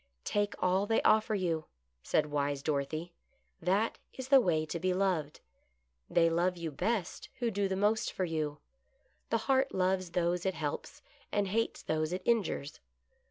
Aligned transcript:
"Take 0.23 0.55
all 0.57 0.87
they 0.87 0.99
offer 1.03 1.35
you," 1.35 1.65
said 2.01 2.25
wise 2.31 2.63
Dorothy. 2.63 3.13
"That 3.61 3.99
is 4.15 4.29
the 4.29 4.41
way 4.41 4.65
to 4.65 4.79
be 4.79 4.95
loved. 4.95 5.41
They 6.09 6.27
love 6.27 6.57
you 6.57 6.71
best 6.71 7.29
who 7.37 7.51
do 7.51 7.67
the 7.67 7.75
most 7.75 8.11
for 8.11 8.25
you. 8.25 8.57
The 9.29 9.37
heart 9.45 9.75
loves 9.75 10.09
those 10.13 10.43
it 10.43 10.55
helps, 10.55 11.03
and 11.31 11.49
hates 11.49 11.83
those 11.83 12.13
it 12.13 12.23
injures. 12.25 12.79